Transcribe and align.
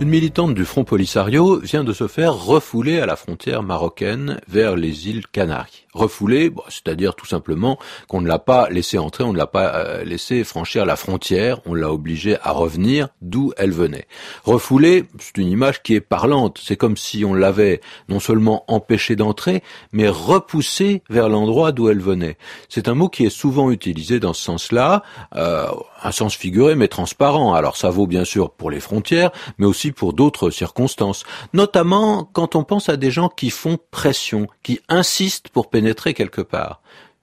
Une 0.00 0.08
militante 0.08 0.54
du 0.54 0.64
Front 0.64 0.84
Polisario 0.84 1.58
vient 1.58 1.84
de 1.84 1.92
se 1.92 2.08
faire 2.08 2.32
refouler 2.32 3.00
à 3.00 3.06
la 3.06 3.16
frontière 3.16 3.62
marocaine 3.62 4.40
vers 4.48 4.74
les 4.74 5.10
îles 5.10 5.26
Canaries. 5.26 5.84
Refouler, 5.92 6.50
c'est-à-dire 6.68 7.14
tout 7.14 7.26
simplement 7.26 7.78
qu'on 8.08 8.22
ne 8.22 8.28
l'a 8.28 8.38
pas 8.38 8.70
laissé 8.70 8.96
entrer, 8.96 9.24
on 9.24 9.34
ne 9.34 9.36
l'a 9.36 9.46
pas 9.46 9.74
euh, 9.74 10.04
laissé 10.04 10.42
franchir 10.44 10.86
la 10.86 10.96
frontière, 10.96 11.60
on 11.66 11.74
l'a 11.74 11.92
obligée 11.92 12.38
à 12.42 12.52
revenir 12.52 13.08
d'où 13.20 13.52
elle 13.58 13.72
venait. 13.72 14.06
Refouler, 14.44 15.04
c'est 15.18 15.36
une 15.36 15.48
image 15.48 15.82
qui 15.82 15.96
est 15.96 16.00
parlante. 16.00 16.58
C'est 16.62 16.76
comme 16.76 16.96
si 16.96 17.24
on 17.26 17.34
l'avait 17.34 17.82
non 18.08 18.20
seulement 18.20 18.64
empêché 18.68 19.16
d'entrer, 19.16 19.62
mais 19.92 20.08
repoussé 20.08 21.02
vers 21.10 21.28
l'endroit 21.28 21.72
d'où 21.72 21.90
elle 21.90 22.00
venait. 22.00 22.38
C'est 22.70 22.88
un 22.88 22.94
mot 22.94 23.10
qui 23.10 23.26
est 23.26 23.30
souvent 23.30 23.70
utilisé 23.70 24.18
dans 24.18 24.32
ce 24.32 24.44
sens-là, 24.44 25.02
euh, 25.34 25.66
un 26.02 26.12
sens 26.12 26.34
figuré 26.34 26.74
mais 26.74 26.88
transparent. 26.88 27.52
Alors 27.52 27.76
ça 27.76 27.90
vaut 27.90 28.06
bien 28.06 28.24
sûr 28.24 28.50
pour 28.50 28.70
les 28.70 28.80
frontières, 28.80 29.30
mais 29.58 29.66
aussi 29.66 29.89
pour 29.92 30.12
d'autres 30.12 30.50
circonstances, 30.50 31.24
notamment 31.52 32.28
quand 32.32 32.56
on 32.56 32.64
pense 32.64 32.88
à 32.88 32.96
des 32.96 33.10
gens 33.10 33.28
qui 33.28 33.50
font 33.50 33.78
pression, 33.90 34.46
qui 34.62 34.80
insistent 34.88 35.48
pour 35.48 35.70
pénétrer 35.70 36.14
quelque 36.14 36.42
part. 36.42 36.80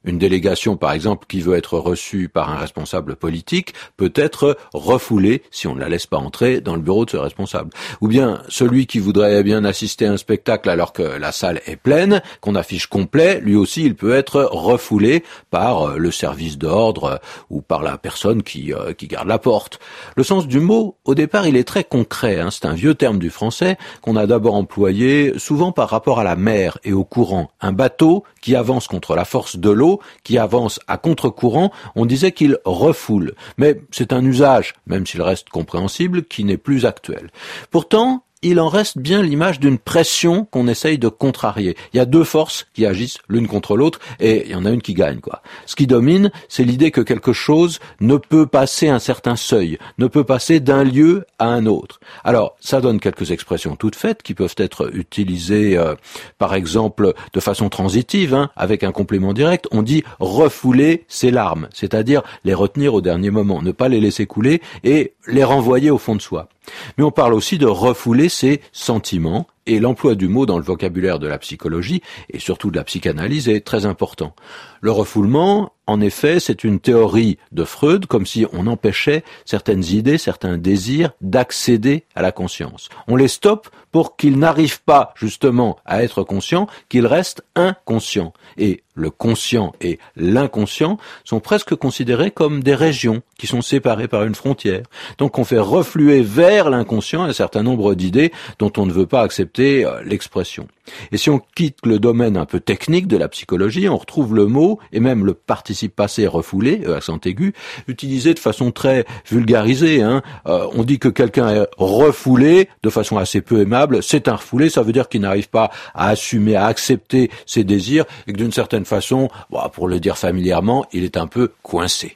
Une 0.07 0.17
délégation, 0.17 0.77
par 0.77 0.93
exemple, 0.93 1.25
qui 1.27 1.41
veut 1.41 1.57
être 1.57 1.77
reçue 1.77 2.29
par 2.29 2.49
un 2.49 2.55
responsable 2.55 3.17
politique 3.17 3.73
peut 3.97 4.13
être 4.15 4.57
refoulée 4.73 5.43
si 5.51 5.67
on 5.67 5.75
ne 5.75 5.81
la 5.81 5.89
laisse 5.89 6.05
pas 6.05 6.15
entrer 6.15 6.61
dans 6.61 6.77
le 6.77 6.81
bureau 6.81 7.03
de 7.03 7.09
ce 7.09 7.17
responsable. 7.17 7.71
Ou 7.99 8.07
bien 8.07 8.41
celui 8.47 8.85
qui 8.85 8.99
voudrait 8.99 9.43
bien 9.43 9.65
assister 9.65 10.05
à 10.05 10.13
un 10.13 10.17
spectacle 10.17 10.69
alors 10.69 10.93
que 10.93 11.01
la 11.01 11.33
salle 11.33 11.59
est 11.65 11.75
pleine, 11.75 12.21
qu'on 12.39 12.55
affiche 12.55 12.87
complet, 12.87 13.41
lui 13.41 13.57
aussi 13.57 13.83
il 13.83 13.95
peut 13.95 14.13
être 14.13 14.47
refoulé 14.49 15.25
par 15.51 15.89
euh, 15.89 15.97
le 15.97 16.11
service 16.11 16.57
d'ordre 16.57 17.19
ou 17.49 17.59
par 17.59 17.83
la 17.83 17.97
personne 17.97 18.43
qui, 18.43 18.73
euh, 18.73 18.93
qui 18.93 19.07
garde 19.07 19.27
la 19.27 19.39
porte. 19.39 19.77
Le 20.15 20.23
sens 20.23 20.47
du 20.47 20.61
mot, 20.61 20.95
au 21.03 21.15
départ, 21.15 21.47
il 21.47 21.57
est 21.57 21.67
très 21.67 21.83
concret. 21.83 22.39
Hein. 22.39 22.47
C'est 22.49 22.65
un 22.65 22.73
vieux 22.73 22.95
terme 22.95 23.19
du 23.19 23.29
français 23.29 23.77
qu'on 24.01 24.15
a 24.15 24.25
d'abord 24.25 24.55
employé 24.55 25.37
souvent 25.37 25.73
par 25.73 25.89
rapport 25.89 26.21
à 26.21 26.23
la 26.23 26.37
mer 26.37 26.77
et 26.85 26.93
au 26.93 27.03
courant. 27.03 27.51
Un 27.59 27.73
bateau 27.73 28.23
qui 28.41 28.55
avance 28.55 28.87
contre 28.87 29.13
la 29.13 29.25
force 29.25 29.57
de 29.57 29.69
l'eau 29.69 29.96
qui 30.23 30.37
avance 30.37 30.79
à 30.87 30.97
contre-courant, 30.97 31.71
on 31.95 32.05
disait 32.05 32.31
qu'il 32.31 32.57
refoule. 32.65 33.33
Mais 33.57 33.81
c'est 33.91 34.13
un 34.13 34.23
usage, 34.23 34.73
même 34.85 35.05
s'il 35.05 35.21
reste 35.21 35.49
compréhensible, 35.49 36.23
qui 36.23 36.43
n'est 36.43 36.57
plus 36.57 36.85
actuel. 36.85 37.29
Pourtant, 37.71 38.23
il 38.43 38.59
en 38.59 38.69
reste 38.69 38.97
bien 38.97 39.21
l'image 39.21 39.59
d'une 39.59 39.79
pression 39.79 40.45
qu'on 40.45 40.67
essaye 40.67 40.97
de 40.97 41.07
contrarier. 41.07 41.75
Il 41.93 41.97
y 41.97 41.99
a 41.99 42.05
deux 42.05 42.23
forces 42.23 42.67
qui 42.73 42.85
agissent 42.85 43.17
l'une 43.27 43.47
contre 43.47 43.75
l'autre 43.75 43.99
et 44.19 44.45
il 44.45 44.51
y 44.51 44.55
en 44.55 44.65
a 44.65 44.69
une 44.69 44.81
qui 44.81 44.93
gagne, 44.93 45.19
quoi. 45.19 45.41
Ce 45.65 45.75
qui 45.75 45.87
domine, 45.87 46.31
c'est 46.47 46.63
l'idée 46.63 46.91
que 46.91 47.01
quelque 47.01 47.33
chose 47.33 47.79
ne 47.99 48.17
peut 48.17 48.45
passer 48.45 48.89
un 48.89 48.99
certain 48.99 49.35
seuil, 49.35 49.79
ne 49.97 50.07
peut 50.07 50.23
passer 50.23 50.59
d'un 50.59 50.83
lieu 50.83 51.25
à 51.39 51.47
un 51.47 51.65
autre. 51.65 51.99
Alors, 52.23 52.55
ça 52.59 52.79
donne 52.79 52.99
quelques 52.99 53.31
expressions 53.31 53.75
toutes 53.75 53.95
faites 53.95 54.21
qui 54.21 54.33
peuvent 54.33 54.55
être 54.57 54.95
utilisées, 54.95 55.77
euh, 55.77 55.95
par 56.37 56.53
exemple, 56.53 57.13
de 57.33 57.39
façon 57.39 57.69
transitive, 57.69 58.33
hein, 58.33 58.49
avec 58.55 58.83
un 58.83 58.91
complément 58.91 59.33
direct. 59.33 59.67
On 59.71 59.81
dit 59.81 60.03
refouler 60.19 61.05
ses 61.07 61.31
larmes, 61.31 61.69
c'est-à-dire 61.73 62.21
les 62.43 62.53
retenir 62.53 62.93
au 62.93 63.01
dernier 63.01 63.31
moment, 63.31 63.61
ne 63.61 63.71
pas 63.71 63.89
les 63.89 63.99
laisser 63.99 64.25
couler 64.25 64.61
et 64.83 65.13
les 65.27 65.43
renvoyer 65.43 65.89
au 65.89 65.97
fond 65.97 66.15
de 66.15 66.21
soi. 66.21 66.49
Mais 66.97 67.03
on 67.03 67.11
parle 67.11 67.33
aussi 67.33 67.57
de 67.57 67.65
refouler 67.65 68.29
ses 68.29 68.61
sentiments, 68.71 69.47
et 69.67 69.79
l'emploi 69.79 70.15
du 70.15 70.27
mot 70.27 70.45
dans 70.45 70.57
le 70.57 70.63
vocabulaire 70.63 71.19
de 71.19 71.27
la 71.27 71.37
psychologie, 71.37 72.01
et 72.31 72.39
surtout 72.39 72.71
de 72.71 72.77
la 72.77 72.83
psychanalyse, 72.83 73.49
est 73.49 73.65
très 73.65 73.85
important. 73.85 74.33
Le 74.81 74.91
refoulement, 74.91 75.73
en 75.87 76.01
effet, 76.01 76.39
c'est 76.39 76.63
une 76.63 76.79
théorie 76.79 77.37
de 77.51 77.63
Freud, 77.63 78.05
comme 78.05 78.25
si 78.25 78.45
on 78.53 78.67
empêchait 78.67 79.23
certaines 79.45 79.83
idées, 79.83 80.17
certains 80.17 80.57
désirs 80.57 81.11
d'accéder 81.21 82.03
à 82.15 82.21
la 82.21 82.31
conscience. 82.31 82.89
On 83.07 83.15
les 83.15 83.27
stoppe 83.27 83.69
pour 83.91 84.17
qu'ils 84.17 84.37
n'arrivent 84.37 84.83
pas 84.83 85.13
justement 85.15 85.77
à 85.85 86.03
être 86.03 86.23
conscients, 86.23 86.67
qu'ils 86.89 87.07
restent 87.07 87.43
inconscients. 87.55 88.33
Et 88.57 88.83
le 88.93 89.09
conscient 89.09 89.73
et 89.79 89.97
l'inconscient 90.15 90.97
sont 91.23 91.39
presque 91.39 91.75
considérés 91.75 92.31
comme 92.31 92.61
des 92.61 92.75
régions 92.75 93.21
qui 93.37 93.47
sont 93.47 93.61
séparées 93.61 94.07
par 94.07 94.23
une 94.23 94.35
frontière. 94.35 94.83
Donc 95.17 95.39
on 95.39 95.43
fait 95.43 95.59
refluer 95.59 96.21
vers 96.21 96.69
l'inconscient 96.69 97.23
un 97.23 97.33
certain 97.33 97.63
nombre 97.63 97.95
d'idées 97.95 98.31
dont 98.59 98.73
on 98.77 98.85
ne 98.85 98.91
veut 98.91 99.05
pas 99.05 99.21
accepter 99.21 99.56
euh, 99.59 100.01
l'expression. 100.03 100.67
Et 101.11 101.17
si 101.17 101.29
on 101.29 101.41
quitte 101.55 101.85
le 101.85 101.99
domaine 101.99 102.37
un 102.37 102.45
peu 102.45 102.59
technique 102.59 103.07
de 103.07 103.17
la 103.17 103.27
psychologie, 103.27 103.89
on 103.89 103.97
retrouve 103.97 104.35
le 104.35 104.45
mot 104.45 104.79
et 104.91 104.99
même 104.99 105.25
le 105.25 105.33
participe 105.33 105.95
passé 105.95 106.27
refoulé, 106.27 106.81
euh, 106.85 106.97
accent 106.97 107.19
aigu, 107.25 107.53
utilisé 107.87 108.33
de 108.33 108.39
façon 108.39 108.71
très 108.71 109.05
vulgarisée. 109.29 110.01
Hein. 110.01 110.21
Euh, 110.47 110.67
on 110.73 110.83
dit 110.83 110.99
que 110.99 111.09
quelqu'un 111.09 111.49
est 111.49 111.67
refoulé 111.77 112.69
de 112.83 112.89
façon 112.89 113.17
assez 113.17 113.41
peu 113.41 113.61
aimable. 113.61 114.03
C'est 114.03 114.27
un 114.27 114.35
refoulé, 114.35 114.69
ça 114.69 114.81
veut 114.81 114.93
dire 114.93 115.09
qu'il 115.09 115.21
n'arrive 115.21 115.49
pas 115.49 115.71
à 115.93 116.09
assumer, 116.09 116.55
à 116.55 116.65
accepter 116.65 117.29
ses 117.45 117.63
désirs 117.63 118.05
et 118.27 118.33
que 118.33 118.37
d'une 118.37 118.51
certaine 118.51 118.85
façon, 118.85 119.29
pour 119.73 119.87
le 119.87 119.99
dire 119.99 120.17
familièrement, 120.17 120.85
il 120.93 121.03
est 121.03 121.17
un 121.17 121.27
peu 121.27 121.51
coincé. 121.63 122.13